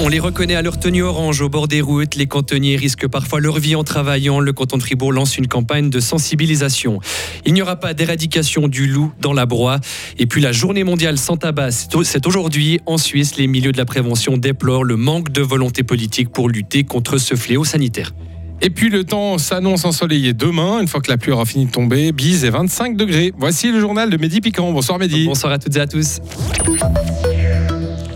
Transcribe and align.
On 0.00 0.08
les 0.08 0.20
reconnaît 0.20 0.54
à 0.54 0.62
leur 0.62 0.78
tenue 0.78 1.02
orange 1.02 1.40
au 1.40 1.48
bord 1.48 1.66
des 1.66 1.80
routes. 1.80 2.14
Les 2.14 2.26
cantonniers 2.26 2.76
risquent 2.76 3.08
parfois 3.08 3.40
leur 3.40 3.58
vie 3.58 3.74
en 3.74 3.82
travaillant. 3.82 4.38
Le 4.38 4.52
canton 4.52 4.76
de 4.76 4.82
Fribourg 4.82 5.12
lance 5.12 5.36
une 5.36 5.48
campagne 5.48 5.90
de 5.90 5.98
sensibilisation. 5.98 7.00
Il 7.44 7.52
n'y 7.52 7.62
aura 7.62 7.76
pas 7.76 7.94
d'éradication 7.94 8.68
du 8.68 8.86
loup 8.86 9.12
dans 9.20 9.32
la 9.32 9.44
broie. 9.44 9.80
Et 10.16 10.26
puis 10.26 10.40
la 10.40 10.52
journée 10.52 10.84
mondiale 10.84 11.18
sans 11.18 11.36
tabac, 11.36 11.72
c'est 12.04 12.26
aujourd'hui. 12.28 12.78
En 12.86 12.96
Suisse, 12.96 13.36
les 13.36 13.48
milieux 13.48 13.72
de 13.72 13.76
la 13.78 13.84
prévention 13.84 14.36
déplorent 14.36 14.84
le 14.84 14.96
manque 14.96 15.32
de 15.32 15.42
volonté 15.42 15.82
politique 15.82 16.28
pour 16.30 16.48
lutter 16.48 16.84
contre 16.84 17.18
ce 17.18 17.34
fléau 17.34 17.64
sanitaire. 17.64 18.12
Et 18.60 18.70
puis 18.70 18.90
le 18.90 19.02
temps 19.02 19.36
s'annonce 19.38 19.84
ensoleillé 19.84 20.32
demain, 20.32 20.80
une 20.80 20.88
fois 20.88 21.00
que 21.00 21.10
la 21.10 21.16
pluie 21.16 21.32
aura 21.32 21.44
fini 21.44 21.66
de 21.66 21.70
tomber. 21.72 22.12
Bise 22.12 22.44
et 22.44 22.50
25 22.50 22.96
degrés. 22.96 23.32
Voici 23.36 23.72
le 23.72 23.80
journal 23.80 24.10
de 24.10 24.16
Mehdi 24.16 24.40
Piquant. 24.40 24.72
Bonsoir 24.72 24.98
Mehdi. 24.98 25.26
Bonsoir 25.26 25.52
à 25.52 25.58
toutes 25.58 25.76
et 25.76 25.80
à 25.80 25.86
tous. 25.88 26.20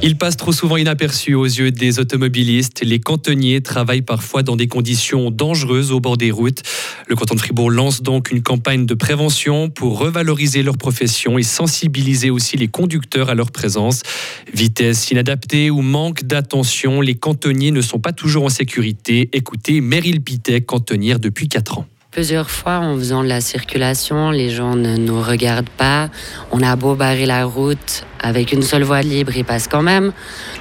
Ils 0.05 0.19
passent 0.19 0.37
trop 0.37 0.51
souvent 0.51 0.77
inaperçus 0.77 1.35
aux 1.35 1.45
yeux 1.45 1.71
des 1.71 2.01
automobilistes. 2.01 2.83
Les 2.83 2.99
cantonniers 2.99 3.61
travaillent 3.61 4.03
parfois 4.03 4.43
dans 4.43 4.57
des 4.57 4.67
conditions 4.67 5.31
dangereuses 5.31 5.93
au 5.93 6.01
bord 6.01 6.17
des 6.17 6.33
routes. 6.33 6.61
Le 7.07 7.15
canton 7.15 7.37
de 7.37 7.39
Fribourg 7.39 7.71
lance 7.71 8.03
donc 8.03 8.33
une 8.33 8.43
campagne 8.43 8.85
de 8.85 8.95
prévention 8.95 9.71
pour 9.71 10.01
revaloriser 10.01 10.65
leur 10.65 10.77
profession 10.77 11.39
et 11.39 11.45
sensibiliser 11.45 12.31
aussi 12.31 12.57
les 12.57 12.67
conducteurs 12.67 13.31
à 13.31 13.37
leur 13.37 13.53
présence. 13.53 14.03
Vitesse 14.53 15.09
inadaptée 15.13 15.71
ou 15.71 15.83
manque 15.83 16.25
d'attention, 16.25 17.01
les 17.01 17.15
cantonniers 17.15 17.71
ne 17.71 17.81
sont 17.81 18.01
pas 18.01 18.13
toujours 18.13 18.45
en 18.45 18.49
sécurité. 18.49 19.31
Écoutez 19.33 19.81
Meryl 19.81 20.21
Pitet, 20.21 20.63
cantonnière 20.63 21.21
depuis 21.21 21.49
4 21.49 21.79
ans. 21.79 21.87
Plusieurs 22.11 22.51
fois, 22.51 22.79
en 22.79 22.97
faisant 22.99 23.23
de 23.23 23.29
la 23.29 23.41
circulation, 23.41 24.33
les 24.33 24.51
gens 24.51 24.75
ne 24.75 24.97
nous 24.97 25.23
regardent 25.23 25.71
pas. 25.71 26.11
On 26.51 26.61
a 26.61 26.75
beau 26.75 26.97
barrer 26.97 27.25
la 27.25 27.47
route 27.47 28.05
avec 28.23 28.53
une 28.53 28.63
seule 28.63 28.83
voie 28.83 29.03
libre, 29.03 29.33
ils 29.37 29.45
passent 29.45 29.69
quand 29.69 29.83
même. 29.83 30.13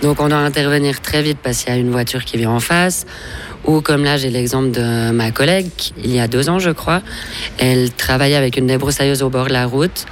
Donc 0.01 0.19
on 0.19 0.29
doit 0.29 0.39
intervenir 0.39 1.01
très 1.01 1.21
vite 1.21 1.39
parce 1.41 1.63
qu'il 1.63 1.73
y 1.73 1.75
a 1.75 1.79
une 1.79 1.91
voiture 1.91 2.25
qui 2.25 2.37
vient 2.37 2.51
en 2.51 2.59
face. 2.59 3.05
Ou 3.65 3.81
comme 3.81 4.03
là, 4.03 4.17
j'ai 4.17 4.29
l'exemple 4.29 4.71
de 4.71 5.11
ma 5.11 5.31
collègue, 5.31 5.69
il 6.03 6.11
y 6.11 6.19
a 6.19 6.27
deux 6.27 6.49
ans, 6.49 6.57
je 6.57 6.71
crois. 6.71 7.01
Elle 7.59 7.91
travaillait 7.91 8.35
avec 8.35 8.57
une 8.57 8.65
débroussailleuse 8.65 9.21
au 9.21 9.29
bord 9.29 9.47
de 9.47 9.53
la 9.53 9.67
route. 9.67 10.05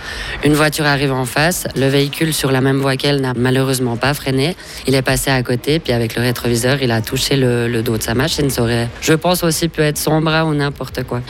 Une 0.45 0.53
voiture 0.53 0.86
arrive 0.86 1.11
en 1.11 1.25
face. 1.25 1.67
Le 1.75 1.88
véhicule 1.88 2.33
sur 2.33 2.52
la 2.52 2.61
même 2.61 2.77
voie 2.77 2.95
qu'elle 2.95 3.22
n'a 3.22 3.33
malheureusement 3.36 3.97
pas 3.97 4.14
freiné. 4.14 4.55
Il 4.86 4.94
est 4.94 5.02
passé 5.02 5.31
à 5.31 5.42
côté, 5.42 5.80
puis 5.80 5.94
avec 5.94 6.16
le 6.16 6.22
rétroviseur, 6.22 6.77
il 6.81 6.92
a 6.92 7.02
touché 7.02 7.36
le, 7.36 7.81
dos 7.81 7.97
de 7.97 8.03
sa 8.03 8.14
machine. 8.14 8.50
Ça 8.52 8.61
aurait, 8.61 8.88
je 9.02 9.14
pense 9.14 9.44
aussi, 9.44 9.67
pu 9.67 9.81
être 9.81 9.97
son 9.97 10.22
bras 10.22 10.45
ou 10.45 10.53
n'importe 10.53 11.03
quoi. 11.03 11.22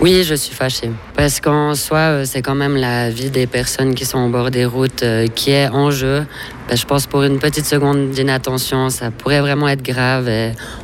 Oui, 0.00 0.24
je 0.24 0.34
suis 0.34 0.54
fâchée. 0.54 0.90
Parce 1.16 1.40
qu'en 1.40 1.74
soi, 1.74 1.98
euh, 1.98 2.24
c'est 2.24 2.40
quand 2.40 2.54
même 2.54 2.76
la 2.76 3.10
vie 3.10 3.30
des 3.30 3.46
personnes 3.46 3.94
qui 3.94 4.06
sont 4.06 4.20
au 4.20 4.28
bord 4.28 4.50
des 4.50 4.64
routes 4.64 5.02
euh, 5.02 5.26
qui 5.26 5.50
est 5.50 5.57
en 5.66 5.90
jeu. 5.90 6.24
Ben, 6.68 6.76
je 6.76 6.84
pense 6.84 7.06
pour 7.06 7.22
une 7.22 7.38
petite 7.38 7.66
seconde 7.66 8.10
d'inattention, 8.10 8.90
ça 8.90 9.10
pourrait 9.10 9.40
vraiment 9.40 9.68
être 9.68 9.82
grave. 9.82 10.30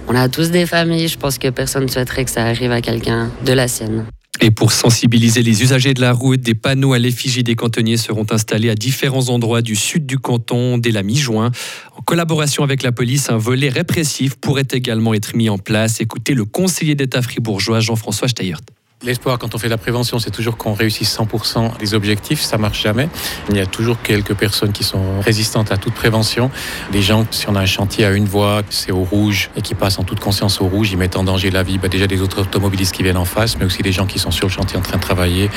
on 0.08 0.14
a 0.14 0.28
tous 0.28 0.50
des 0.50 0.66
familles, 0.66 1.08
je 1.08 1.18
pense 1.18 1.38
que 1.38 1.48
personne 1.50 1.84
ne 1.84 1.88
souhaiterait 1.88 2.24
que 2.24 2.30
ça 2.30 2.44
arrive 2.44 2.72
à 2.72 2.80
quelqu'un 2.80 3.30
de 3.44 3.52
la 3.52 3.68
sienne. 3.68 4.04
Et 4.40 4.50
pour 4.50 4.72
sensibiliser 4.72 5.42
les 5.42 5.62
usagers 5.62 5.94
de 5.94 6.00
la 6.00 6.12
route, 6.12 6.40
des 6.40 6.54
panneaux 6.54 6.92
à 6.92 6.98
l'effigie 6.98 7.44
des 7.44 7.54
cantonniers 7.54 7.96
seront 7.96 8.26
installés 8.30 8.68
à 8.68 8.74
différents 8.74 9.28
endroits 9.28 9.62
du 9.62 9.76
sud 9.76 10.06
du 10.06 10.18
canton 10.18 10.76
dès 10.76 10.90
la 10.90 11.02
mi-juin. 11.02 11.52
En 11.96 12.02
collaboration 12.02 12.64
avec 12.64 12.82
la 12.82 12.90
police, 12.90 13.30
un 13.30 13.36
volet 13.36 13.68
répressif 13.68 14.34
pourrait 14.34 14.66
également 14.72 15.14
être 15.14 15.36
mis 15.36 15.48
en 15.48 15.58
place. 15.58 16.00
Écoutez 16.00 16.34
le 16.34 16.44
conseiller 16.44 16.96
d'État 16.96 17.22
fribourgeois 17.22 17.80
Jean-François 17.80 18.28
Steyert. 18.28 18.60
L'espoir 19.02 19.38
quand 19.38 19.54
on 19.54 19.58
fait 19.58 19.68
la 19.68 19.76
prévention, 19.76 20.18
c'est 20.18 20.30
toujours 20.30 20.56
qu'on 20.56 20.72
réussisse 20.72 21.14
100% 21.14 21.76
des 21.78 21.92
objectifs. 21.92 22.40
Ça 22.40 22.56
marche 22.56 22.82
jamais. 22.82 23.10
Il 23.50 23.56
y 23.56 23.60
a 23.60 23.66
toujours 23.66 24.00
quelques 24.00 24.32
personnes 24.32 24.72
qui 24.72 24.82
sont 24.82 25.20
résistantes 25.20 25.72
à 25.72 25.76
toute 25.76 25.92
prévention. 25.92 26.50
Des 26.90 27.02
gens, 27.02 27.26
si 27.30 27.46
on 27.50 27.54
a 27.54 27.60
un 27.60 27.66
chantier 27.66 28.06
à 28.06 28.12
une 28.12 28.24
voie, 28.24 28.62
c'est 28.70 28.92
au 28.92 29.02
rouge 29.02 29.50
et 29.56 29.60
qui 29.60 29.74
passent 29.74 29.98
en 29.98 30.04
toute 30.04 30.20
conscience 30.20 30.62
au 30.62 30.68
rouge, 30.68 30.92
ils 30.92 30.96
mettent 30.96 31.16
en 31.16 31.24
danger 31.24 31.50
la 31.50 31.62
vie 31.62 31.76
bah, 31.76 31.88
déjà 31.88 32.06
des 32.06 32.22
autres 32.22 32.40
automobilistes 32.40 32.94
qui 32.94 33.02
viennent 33.02 33.18
en 33.18 33.26
face, 33.26 33.58
mais 33.58 33.66
aussi 33.66 33.82
des 33.82 33.92
gens 33.92 34.06
qui 34.06 34.18
sont 34.18 34.30
sur 34.30 34.46
le 34.46 34.52
chantier 34.52 34.78
en 34.78 34.82
train 34.82 34.96
de 34.96 35.02
travailler. 35.02 35.50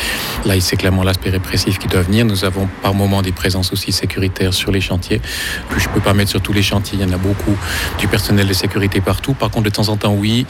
Là, 0.43 0.59
c'est 0.59 0.75
clairement 0.75 1.03
l'aspect 1.03 1.29
répressif 1.29 1.79
qui 1.79 1.87
doit 1.87 2.01
venir. 2.01 2.25
Nous 2.25 2.43
avons 2.43 2.67
par 2.81 2.93
moment 2.93 3.21
des 3.21 3.31
présences 3.31 3.71
aussi 3.71 3.93
sécuritaires 3.93 4.53
sur 4.53 4.71
les 4.71 4.81
chantiers. 4.81 5.21
Que 5.69 5.79
je 5.79 5.87
peux 5.87 6.01
pas 6.01 6.13
mettre 6.13 6.31
sur 6.31 6.41
tous 6.41 6.53
les 6.53 6.63
chantiers. 6.63 6.99
Il 6.99 7.07
y 7.07 7.09
en 7.09 7.13
a 7.13 7.17
beaucoup 7.17 7.55
du 7.97 8.09
personnel 8.09 8.45
de 8.45 8.53
sécurité 8.53 8.99
partout. 8.99 9.33
Par 9.33 9.51
contre, 9.51 9.63
de 9.63 9.69
temps 9.69 9.87
en 9.87 9.95
temps, 9.95 10.13
oui, 10.13 10.45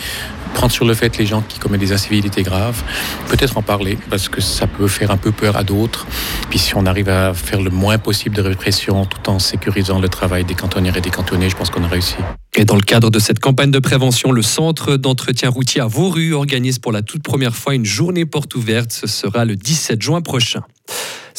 prendre 0.54 0.72
sur 0.72 0.86
le 0.86 0.96
fait 0.96 1.18
les 1.20 1.28
gens 1.28 1.44
qui 1.48 1.60
commettent 1.60 1.82
des 1.82 1.94
incivilités 1.94 2.42
graves, 2.42 2.77
peut-être 3.30 3.58
en 3.58 3.62
parler, 3.62 3.98
parce 4.10 4.30
que 4.30 4.42
ça 4.42 4.68
peut 4.68 4.88
faire 4.88 5.12
un 5.12 5.18
peu 5.18 5.32
peur 5.32 5.58
à 5.58 5.64
d'autres. 5.64 6.08
Puis 6.50 6.60
si 6.60 6.76
on 6.76 6.86
arrive 6.86 7.10
à 7.10 7.34
faire 7.34 7.62
le 7.62 7.70
moins 7.70 7.98
possible 7.98 8.36
de 8.36 8.42
répression 8.42 9.06
tout 9.06 9.30
en 9.30 9.40
sécurisant 9.40 10.00
le 10.00 10.10
travail 10.10 10.46
des 10.46 10.56
cantonnières 10.56 10.98
et 10.98 11.02
des 11.02 11.10
cantonniers, 11.10 11.50
je 11.50 11.56
pense 11.56 11.70
qu'on 11.70 11.84
a 11.84 11.88
réussi. 11.88 12.16
Et 12.56 12.66
dans 12.66 12.76
le 12.76 12.82
cadre 12.82 13.10
de 13.10 13.20
cette 13.20 13.40
campagne 13.40 13.72
de 13.72 13.80
prévention, 13.80 14.32
le 14.32 14.42
Centre 14.42 14.98
d'entretien 14.98 15.50
routier 15.50 15.82
à 15.82 15.88
Vauru 15.88 16.34
organise 16.34 16.80
pour 16.80 16.92
la 16.92 17.02
toute 17.02 17.24
première 17.24 17.56
fois 17.56 17.76
une 17.76 17.86
journée 17.86 18.26
porte 18.26 18.56
ouverte. 18.56 18.92
Ce 18.92 19.08
sera 19.08 19.46
le 19.46 19.56
17 19.56 20.02
juin 20.02 20.22
prochain. 20.22 20.62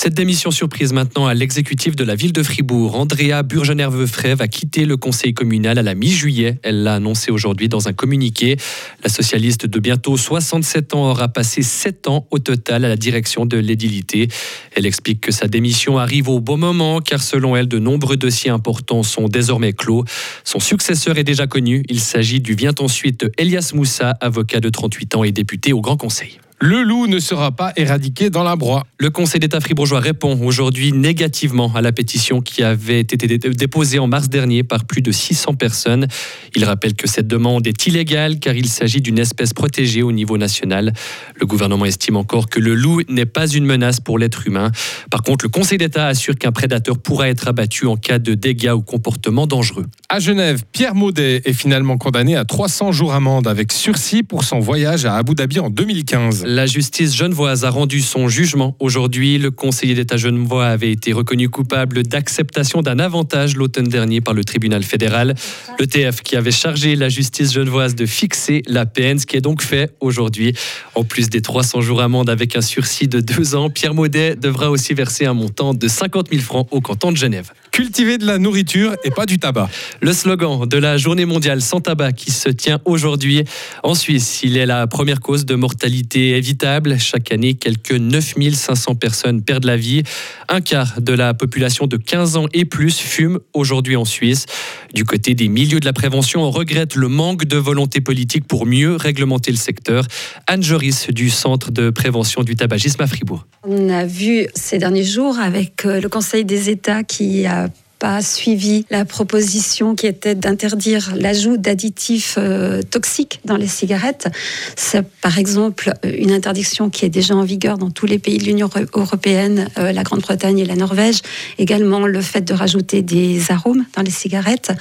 Cette 0.01 0.15
démission 0.15 0.53
surprise 0.53 0.93
maintenant 0.93 1.27
à 1.27 1.35
l'exécutif 1.35 1.97
de 1.97 2.05
la 2.05 2.15
ville 2.15 2.33
de 2.33 2.45
Fribourg. 2.45 2.95
Andrea 2.95 3.43
Burgener-Veufray 3.43 4.37
va 4.37 4.47
quitter 4.47 4.85
le 4.85 4.97
conseil 4.97 5.35
communal 5.35 5.77
à 5.77 5.83
la 5.83 5.97
mi-juillet. 5.97 6.61
Elle 6.63 6.85
l'a 6.85 6.95
annoncé 6.95 7.33
aujourd'hui 7.33 7.69
dans 7.69 7.89
un 7.89 7.93
communiqué. 7.93 8.57
La 9.03 9.11
socialiste 9.11 9.67
de 9.67 9.81
bientôt 9.81 10.17
67 10.17 10.95
ans 10.95 11.11
aura 11.11 11.27
passé 11.27 11.63
7 11.63 12.07
ans 12.07 12.29
au 12.31 12.39
total 12.39 12.85
à 12.85 12.89
la 12.89 12.97
direction 12.97 13.45
de 13.45 13.57
l'édilité. 13.57 14.29
Elle 14.77 14.87
explique 14.87 15.21
que 15.21 15.33
sa 15.33 15.49
démission 15.49 15.99
arrive 15.99 16.29
au 16.29 16.39
bon 16.39 16.59
moment 16.59 17.01
car 17.01 17.21
selon 17.21 17.57
elle, 17.57 17.67
de 17.67 17.81
nombreux 17.81 18.17
dossiers 18.17 18.51
importants 18.51 19.03
sont 19.03 19.27
désormais 19.27 19.73
clos. 19.73 20.05
Son 20.45 20.61
successeur 20.61 21.19
est 21.19 21.25
déjà 21.25 21.49
connu. 21.49 21.83
Il 21.89 21.99
s'agit 21.99 22.41
du 22.41 22.55
vient 22.55 22.75
ensuite 22.79 23.27
Elias 23.37 23.73
Moussa, 23.75 24.11
avocat 24.21 24.61
de 24.61 24.69
38 24.69 25.17
ans 25.17 25.25
et 25.25 25.33
député 25.33 25.73
au 25.73 25.81
Grand 25.81 25.97
Conseil. 25.97 26.39
Le 26.61 26.83
loup 26.83 27.07
ne 27.07 27.21
sera 27.21 27.53
pas 27.53 27.73
éradiqué 27.77 28.31
dans 28.31 28.43
la 28.43 28.57
broie. 28.57 28.85
Le 28.99 29.11
Conseil 29.11 29.39
d'État 29.39 29.61
fribourgeois 29.61 30.01
répond 30.01 30.37
aujourd'hui 30.43 30.91
négativement 30.91 31.73
à 31.73 31.81
la 31.81 31.93
pétition 31.93 32.41
qui 32.41 32.65
avait 32.65 32.99
été 32.99 33.17
déposée 33.17 34.01
en 34.01 34.09
mars 34.09 34.29
dernier 34.29 34.65
par 34.65 34.85
plus 34.85 35.01
de 35.01 35.13
600 35.13 35.55
personnes. 35.55 36.09
Il 36.57 36.65
rappelle 36.65 36.95
que 36.95 37.07
cette 37.07 37.29
demande 37.29 37.65
est 37.69 37.87
illégale 37.87 38.41
car 38.41 38.57
il 38.57 38.67
s'agit 38.67 39.01
d'une 39.01 39.21
espèce 39.21 39.55
protégée 39.55 40.03
au 40.03 40.11
niveau 40.11 40.37
national. 40.37 40.95
Le 41.37 41.47
gouvernement 41.47 41.85
estime 41.85 42.17
encore 42.17 42.49
que 42.49 42.59
le 42.59 42.75
loup 42.75 43.03
n'est 43.09 43.25
pas 43.25 43.47
une 43.47 43.65
menace 43.65 44.01
pour 44.01 44.19
l'être 44.19 44.45
humain. 44.49 44.73
Par 45.13 45.23
contre, 45.23 45.45
le 45.45 45.51
Conseil 45.51 45.79
d'État 45.79 46.09
assure 46.09 46.35
qu'un 46.35 46.51
prédateur 46.51 46.99
pourra 46.99 47.29
être 47.29 47.47
abattu 47.47 47.87
en 47.87 47.95
cas 47.95 48.19
de 48.19 48.35
dégâts 48.35 48.73
ou 48.75 48.83
comportement 48.83 49.47
dangereux. 49.47 49.87
À 50.09 50.19
Genève, 50.19 50.65
Pierre 50.73 50.97
Maudet 50.97 51.41
est 51.45 51.53
finalement 51.53 51.99
condamné 51.99 52.35
à 52.35 52.45
300 52.45 52.91
jours 52.91 53.13
amende 53.13 53.47
avec 53.47 53.71
sursis 53.71 54.25
pour 54.25 54.43
son 54.43 54.59
voyage 54.59 55.05
à 55.05 55.15
Abu 55.15 55.37
Dhabi 55.37 55.61
en 55.61 55.71
2015. 55.71 56.48
La 56.51 56.65
justice 56.65 57.15
genevoise 57.15 57.67
a 57.67 57.71
rendu 57.71 58.01
son 58.01 58.27
jugement 58.27 58.75
aujourd'hui. 58.81 59.37
Le 59.37 59.51
conseiller 59.51 59.95
d'État 59.95 60.17
genevois 60.17 60.69
avait 60.69 60.91
été 60.91 61.13
reconnu 61.13 61.51
coupable 61.51 62.05
d'acceptation 62.05 62.81
d'un 62.81 62.99
avantage 62.99 63.55
l'automne 63.55 63.87
dernier 63.87 64.23
par 64.23 64.33
le 64.33 64.43
tribunal 64.45 64.83
fédéral. 64.83 65.35
Le 65.79 65.87
TF 65.87 66.23
qui 66.23 66.37
avait 66.37 66.51
chargé 66.51 66.97
la 66.97 67.11
justice 67.11 67.53
genevoise 67.53 67.95
de 67.95 68.07
fixer 68.07 68.63
la 68.67 68.87
peine, 68.87 69.19
ce 69.19 69.27
qui 69.27 69.37
est 69.37 69.43
donc 69.43 69.61
fait 69.61 69.95
aujourd'hui. 70.01 70.55
En 70.95 71.05
plus 71.05 71.29
des 71.29 71.43
300 71.43 71.83
jours 71.83 72.01
amende 72.01 72.31
avec 72.31 72.57
un 72.57 72.63
sursis 72.63 73.09
de 73.09 73.21
deux 73.21 73.55
ans, 73.55 73.69
Pierre 73.69 73.93
Maudet 73.93 74.35
devra 74.35 74.71
aussi 74.71 74.95
verser 74.95 75.27
un 75.27 75.35
montant 75.35 75.75
de 75.75 75.87
50 75.87 76.31
000 76.31 76.41
francs 76.41 76.67
au 76.71 76.81
canton 76.81 77.13
de 77.13 77.19
Genève. 77.19 77.53
Cultiver 77.79 78.19
de 78.19 78.27
la 78.27 78.39
nourriture 78.39 78.97
et 79.05 79.13
pas 79.13 79.25
du 79.25 79.39
tabac. 79.39 79.71
Le 80.01 80.13
slogan 80.13 80.67
de 80.67 80.79
la 80.79 80.97
journée 80.97 81.27
mondiale 81.27 81.63
sans 81.63 81.81
tabac 81.81 82.11
qui 82.11 82.33
se 82.33 82.49
tient 82.49 82.81
aujourd'hui 82.85 83.45
en 83.85 83.95
Suisse, 83.95 84.41
il 84.43 84.57
est 84.57 84.67
la 84.67 84.89
première 84.89 85.21
cause 85.21 85.47
de 85.47 85.55
mortalité 85.55 86.37
évitable. 86.37 86.99
Chaque 86.99 87.31
année, 87.31 87.55
quelques 87.55 87.93
9500 87.93 88.97
personnes 88.97 89.43
perdent 89.43 89.65
la 89.65 89.77
vie. 89.77 90.03
Un 90.49 90.61
quart 90.61 91.01
de 91.01 91.13
la 91.13 91.35
population 91.35 91.87
de 91.87 91.97
15 91.97 92.37
ans 92.37 92.47
et 92.53 92.65
plus 92.65 92.99
fume 92.99 93.39
aujourd'hui 93.55 93.95
en 93.95 94.05
Suisse. 94.05 94.47
Du 94.93 95.05
côté 95.05 95.35
des 95.35 95.47
milieux 95.47 95.79
de 95.79 95.85
la 95.85 95.93
prévention, 95.93 96.43
on 96.43 96.51
regrette 96.51 96.97
le 96.97 97.07
manque 97.07 97.45
de 97.45 97.59
volonté 97.59 98.01
politique 98.01 98.49
pour 98.49 98.67
mieux 98.67 98.97
réglementer 98.97 99.53
le 99.53 99.57
secteur. 99.57 100.05
Anne 100.49 100.65
Joris 100.65 101.11
du 101.11 101.31
Centre 101.31 101.71
de 101.71 101.91
prévention 101.91 102.43
du 102.43 102.57
tabagisme 102.57 103.03
à 103.03 103.07
Fribourg. 103.07 103.47
On 103.63 103.89
a 103.89 104.05
vu 104.05 104.49
ces 104.55 104.79
derniers 104.79 105.05
jours 105.05 105.39
avec 105.39 105.85
euh, 105.85 106.01
le 106.01 106.09
Conseil 106.09 106.45
des 106.45 106.71
États 106.71 107.05
qui 107.05 107.47
a 107.47 107.68
pas 107.99 108.23
suivi 108.23 108.87
la 108.91 109.05
proposition 109.05 109.95
qui 109.95 110.07
était 110.07 110.35
d'interdire 110.35 111.13
l'ajout 111.17 111.57
d'additifs 111.57 112.37
euh, 112.39 112.83
toxiques 112.83 113.41
dans 113.45 113.57
les 113.57 113.67
cigarettes. 113.67 114.29
C'est 114.77 115.03
par 115.21 115.39
exemple 115.39 115.93
une 116.05 116.31
interdiction 116.31 116.91
qui 116.91 117.05
est 117.05 117.09
déjà 117.09 117.35
en 117.35 117.43
vigueur 117.43 117.77
dans 117.77 117.91
tous 117.91 118.07
les 118.07 118.19
pays 118.19 118.39
de 118.39 118.45
l'Union 118.45 118.71
européenne, 118.95 119.69
euh, 119.79 119.93
la 119.93 120.03
Grande-Bretagne 120.03 120.61
et 120.61 120.65
la 120.65 120.77
Norvège. 120.77 121.21
Également 121.59 122.01
le 122.01 122.21
fait 122.21 122.43
de 122.43 122.55
rajouter 122.55 123.03
des 123.03 123.51
arômes 123.51 123.85
dans 123.97 124.03
les 124.03 124.11
cigarettes. 124.11 124.73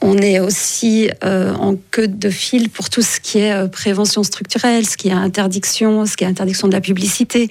On 0.00 0.16
est 0.16 0.40
aussi 0.40 1.10
euh, 1.24 1.52
en 1.54 1.74
queue 1.90 2.08
de 2.08 2.30
fil 2.30 2.70
pour 2.70 2.88
tout 2.88 3.02
ce 3.02 3.20
qui 3.20 3.38
est 3.38 3.68
prévention 3.70 4.22
structurelle, 4.22 4.86
ce 4.86 4.96
qui 4.96 5.08
est 5.08 5.12
interdiction, 5.12 6.06
ce 6.06 6.16
qui 6.16 6.24
est 6.24 6.26
interdiction 6.26 6.68
de 6.68 6.72
la 6.72 6.80
publicité, 6.80 7.48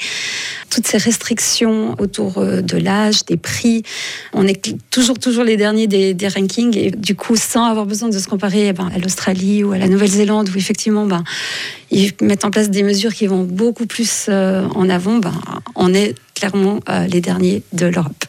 toutes 0.69 0.87
ces 0.87 0.97
restrictions 0.97 1.95
autour 1.99 2.43
de 2.43 2.77
l'âge, 2.77 3.25
des 3.25 3.37
prix. 3.37 3.83
On 4.33 4.47
est 4.47 4.55
toujours, 4.89 5.19
toujours 5.19 5.43
les 5.43 5.57
derniers 5.57 5.87
des, 5.87 6.13
des, 6.13 6.27
rankings 6.27 6.77
et 6.77 6.91
du 6.91 7.15
coup, 7.15 7.35
sans 7.35 7.65
avoir 7.65 7.85
besoin 7.85 8.09
de 8.09 8.17
se 8.17 8.27
comparer 8.27 8.67
eh 8.67 8.73
ben, 8.73 8.89
à 8.93 8.97
l'Australie 8.99 9.63
ou 9.63 9.71
à 9.71 9.77
la 9.77 9.87
Nouvelle-Zélande, 9.87 10.49
où 10.53 10.57
effectivement, 10.57 11.05
ben, 11.05 11.23
ils 11.91 12.11
mettent 12.21 12.45
en 12.45 12.51
place 12.51 12.69
des 12.69 12.83
mesures 12.83 13.13
qui 13.13 13.27
vont 13.27 13.43
beaucoup 13.43 13.85
plus 13.85 14.27
euh, 14.29 14.67
en 14.75 14.89
avant, 14.89 15.17
ben, 15.17 15.33
on 15.75 15.93
est 15.93 16.15
clairement 16.35 16.79
euh, 16.89 17.07
les 17.07 17.21
derniers 17.21 17.63
de 17.73 17.87
l'Europe. 17.87 18.25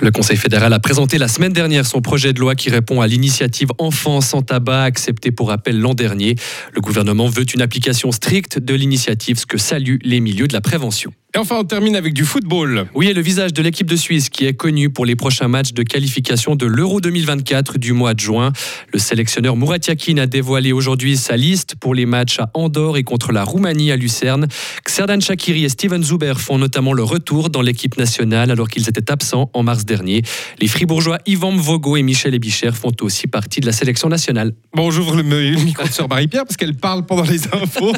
Le 0.00 0.10
Conseil 0.10 0.36
fédéral 0.36 0.72
a 0.72 0.80
présenté 0.80 1.18
la 1.18 1.28
semaine 1.28 1.52
dernière 1.52 1.86
son 1.86 2.00
projet 2.00 2.32
de 2.32 2.40
loi 2.40 2.54
qui 2.54 2.70
répond 2.70 3.00
à 3.00 3.06
l'initiative 3.06 3.68
Enfants 3.78 4.20
sans 4.20 4.42
tabac 4.42 4.84
acceptée 4.84 5.30
pour 5.30 5.48
rappel 5.48 5.78
l'an 5.78 5.94
dernier. 5.94 6.34
Le 6.72 6.80
gouvernement 6.80 7.28
veut 7.28 7.44
une 7.54 7.62
application 7.62 8.10
stricte 8.10 8.58
de 8.58 8.74
l'initiative, 8.74 9.38
ce 9.38 9.46
que 9.46 9.58
saluent 9.58 10.00
les 10.02 10.20
milieux 10.20 10.48
de 10.48 10.54
la 10.54 10.60
prévention. 10.60 11.12
Et 11.34 11.38
enfin, 11.38 11.56
on 11.58 11.64
termine 11.64 11.96
avec 11.96 12.12
du 12.12 12.26
football. 12.26 12.88
Oui, 12.94 13.08
et 13.08 13.14
le 13.14 13.22
visage 13.22 13.54
de 13.54 13.62
l'équipe 13.62 13.88
de 13.88 13.96
Suisse 13.96 14.28
qui 14.28 14.44
est 14.44 14.52
connu 14.52 14.90
pour 14.90 15.06
les 15.06 15.16
prochains 15.16 15.48
matchs 15.48 15.72
de 15.72 15.82
qualification 15.82 16.56
de 16.56 16.66
l'Euro 16.66 17.00
2024 17.00 17.78
du 17.78 17.94
mois 17.94 18.12
de 18.12 18.20
juin. 18.20 18.52
Le 18.92 18.98
sélectionneur 18.98 19.56
Murat 19.56 19.78
Yakin 19.88 20.18
a 20.18 20.26
dévoilé 20.26 20.72
aujourd'hui 20.72 21.16
sa 21.16 21.38
liste 21.38 21.76
pour 21.80 21.94
les 21.94 22.04
matchs 22.04 22.38
à 22.38 22.50
Andorre 22.52 22.98
et 22.98 23.02
contre 23.02 23.32
la 23.32 23.44
Roumanie 23.44 23.90
à 23.90 23.96
Lucerne. 23.96 24.46
Xerdan 24.84 25.22
Shakiri 25.22 25.64
et 25.64 25.70
Steven 25.70 26.04
Zuber 26.04 26.34
font 26.36 26.58
notamment 26.58 26.92
le 26.92 27.02
retour 27.02 27.48
dans 27.48 27.62
l'équipe 27.62 27.96
nationale 27.96 28.50
alors 28.50 28.68
qu'ils 28.68 28.90
étaient 28.90 29.10
absents 29.10 29.50
en 29.54 29.62
mars 29.62 29.86
dernier. 29.86 30.20
Les 30.60 30.68
fribourgeois 30.68 31.16
Yvan 31.24 31.56
Vogo 31.56 31.96
et 31.96 32.02
Michel 32.02 32.34
Ebicher 32.34 32.72
font 32.72 32.92
aussi 33.00 33.26
partie 33.26 33.60
de 33.60 33.66
la 33.66 33.72
sélection 33.72 34.10
nationale. 34.10 34.52
Bon, 34.74 34.90
j'ouvre 34.90 35.16
le 35.16 35.22
micro 35.22 35.84
de 35.84 36.08
Marie-Pierre 36.08 36.44
parce 36.44 36.58
qu'elle 36.58 36.76
parle 36.76 37.06
pendant 37.06 37.24
les 37.24 37.46
infos. 37.46 37.94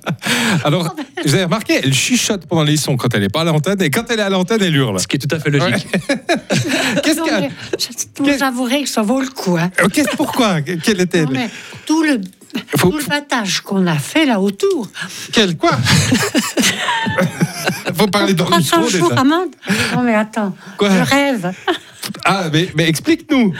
alors, 0.64 0.94
vous 1.24 1.34
avez 1.34 1.44
remarqué, 1.44 1.80
elle 1.82 1.94
chuchote 1.94 2.44
pendant 2.44 2.65
les 2.66 2.76
sons 2.76 2.96
quand 2.96 3.14
elle 3.14 3.22
n'est 3.22 3.28
pas 3.28 3.40
à 3.42 3.44
l'antenne 3.44 3.80
et 3.82 3.90
quand 3.90 4.04
elle 4.10 4.20
est 4.20 4.22
à 4.22 4.30
l'antenne, 4.30 4.62
elle 4.62 4.74
hurle. 4.74 4.98
Ce 5.00 5.06
qui 5.06 5.16
est 5.16 5.18
tout 5.18 5.34
à 5.34 5.38
fait 5.38 5.50
logique. 5.50 5.86
Qu'est-ce 7.02 7.20
que 7.20 8.22
vous 8.22 8.42
avouerez 8.42 8.82
que 8.82 8.88
ça 8.88 9.02
vaut 9.02 9.20
le 9.20 9.28
coup. 9.28 9.56
Hein. 9.56 9.70
Pourquoi? 10.16 10.60
Quelle 10.60 11.00
était 11.00 11.24
Tout 11.86 12.02
le 12.02 12.20
Faut... 12.76 12.90
tout 12.90 12.98
le 12.98 13.04
battage 13.04 13.60
qu'on 13.60 13.86
a 13.86 13.96
fait 13.96 14.26
là 14.26 14.40
autour. 14.40 14.88
Quel 15.32 15.56
quoi? 15.56 15.72
Faut 17.96 18.06
parler 18.08 18.34
micro 18.34 18.58
déjà. 18.58 19.06
Amande 19.16 19.48
non 19.94 20.02
mais 20.02 20.14
attends, 20.14 20.54
quoi? 20.76 20.90
je 20.90 21.10
rêve. 21.10 21.52
Ah, 22.24 22.44
mais, 22.52 22.68
mais 22.76 22.88
explique-nous. 22.88 23.52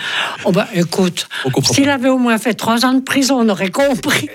Oh 0.45 0.53
bah 0.53 0.69
écoute, 0.75 1.29
s'il 1.73 1.89
avait 1.89 2.09
au 2.09 2.19
moins 2.19 2.39
fait 2.39 2.55
trois 2.55 2.85
ans 2.85 2.95
de 2.95 3.01
prison, 3.01 3.39
on 3.41 3.49
aurait 3.49 3.71
compris. 3.71 4.29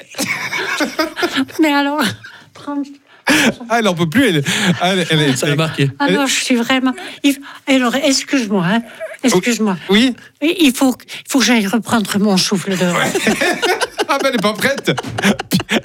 mais 1.62 1.72
alors, 1.72 2.04
ah, 3.70 3.80
elle 3.80 3.86
n'en 3.86 3.94
peut 3.94 4.10
plus. 4.10 4.28
Elle, 4.28 4.44
elle, 4.82 5.06
elle, 5.10 5.38
ça 5.38 5.48
l'a 5.48 5.56
marqué. 5.56 5.90
Alors, 6.00 6.28
je 6.28 6.44
suis 6.44 6.56
vraiment. 6.56 6.94
Alors, 7.68 7.96
excuse-moi. 7.96 8.66
Hein. 8.66 8.82
Excuse-moi. 9.24 9.78
Oui. 9.90 10.16
Il 10.42 10.74
faut, 10.74 10.96
il 11.06 11.32
faut 11.32 11.40
que 11.40 11.46
j'aille 11.46 11.68
reprendre 11.68 12.18
mon 12.20 12.38
souffle 12.38 12.72
de. 12.72 12.86
ah, 14.08 14.18
ben, 14.18 14.20
elle 14.26 14.32
n'est 14.32 14.38
pas 14.38 14.54
prête. 14.54 14.92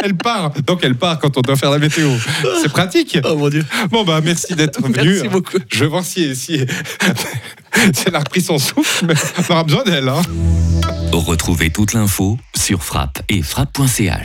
Elle 0.02 0.16
part. 0.16 0.50
Donc, 0.66 0.80
elle 0.82 0.94
part 0.94 1.18
quand 1.18 1.36
on 1.36 1.40
doit 1.42 1.56
faire 1.56 1.70
la 1.70 1.78
météo. 1.78 2.10
C'est 2.62 2.72
pratique. 2.72 3.18
Oh 3.24 3.36
mon 3.36 3.48
Dieu. 3.48 3.64
Bon, 3.90 4.04
bah, 4.04 4.20
merci 4.22 4.54
d'être 4.54 4.80
venu. 4.80 4.94
Merci 4.94 5.28
beaucoup. 5.28 5.58
Je 5.70 5.80
vais 5.80 5.86
voir 5.86 6.04
si, 6.04 6.34
si, 6.34 6.58
si 7.92 8.04
elle 8.06 8.14
a 8.14 8.20
repris 8.20 8.40
son 8.40 8.58
souffle, 8.58 9.06
mais 9.06 9.14
on 9.38 9.52
aura 9.52 9.64
besoin 9.64 9.84
d'elle. 9.84 10.08
Hein. 10.08 10.22
Retrouvez 11.12 11.70
toute 11.70 11.94
l'info 11.94 12.38
sur 12.54 12.82
frappe 12.82 13.20
et 13.28 13.42
frappe.ch. 13.42 14.14